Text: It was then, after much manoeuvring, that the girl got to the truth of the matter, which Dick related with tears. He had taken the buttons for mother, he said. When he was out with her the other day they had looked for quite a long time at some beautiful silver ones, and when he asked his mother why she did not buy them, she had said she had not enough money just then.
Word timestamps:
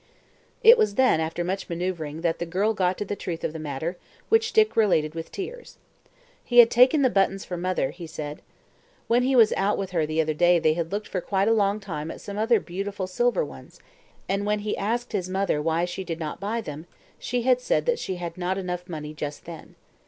It 0.63 0.79
was 0.79 0.95
then, 0.95 1.19
after 1.19 1.43
much 1.43 1.69
manoeuvring, 1.69 2.21
that 2.21 2.39
the 2.39 2.45
girl 2.47 2.73
got 2.73 2.97
to 2.97 3.05
the 3.05 3.15
truth 3.15 3.43
of 3.43 3.53
the 3.53 3.59
matter, 3.59 3.97
which 4.29 4.51
Dick 4.51 4.75
related 4.75 5.13
with 5.13 5.31
tears. 5.31 5.77
He 6.43 6.57
had 6.57 6.71
taken 6.71 7.03
the 7.03 7.09
buttons 7.11 7.45
for 7.45 7.55
mother, 7.55 7.91
he 7.91 8.07
said. 8.07 8.41
When 9.07 9.21
he 9.21 9.35
was 9.35 9.53
out 9.55 9.77
with 9.77 9.91
her 9.91 10.07
the 10.07 10.19
other 10.19 10.33
day 10.33 10.57
they 10.57 10.73
had 10.73 10.91
looked 10.91 11.07
for 11.07 11.21
quite 11.21 11.47
a 11.47 11.53
long 11.53 11.79
time 11.79 12.09
at 12.09 12.19
some 12.19 12.43
beautiful 12.63 13.05
silver 13.05 13.45
ones, 13.45 13.79
and 14.27 14.43
when 14.43 14.61
he 14.61 14.75
asked 14.75 15.11
his 15.11 15.29
mother 15.29 15.61
why 15.61 15.85
she 15.85 16.03
did 16.03 16.19
not 16.19 16.39
buy 16.39 16.61
them, 16.61 16.87
she 17.19 17.43
had 17.43 17.61
said 17.61 17.99
she 17.99 18.15
had 18.15 18.39
not 18.39 18.57
enough 18.57 18.89
money 18.89 19.13
just 19.13 19.45
then. 19.45 19.75